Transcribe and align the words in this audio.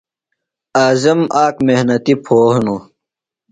اعظم 0.83 1.19
آک 1.43 1.55
محنتیۡ 1.67 2.19
پھو 2.25 2.37
ہِنوۡ۔ 2.53 2.81